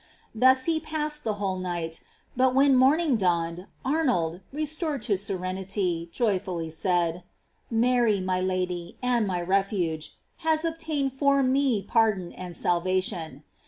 [0.33, 2.01] Thus he passed the whole night,
[2.35, 7.21] but when morning dawned, Arnold, restored to serenity, joyfully said:
[7.69, 13.43] "Mary, my Lady, and my refuge, has ob tained for me pardon and salvation."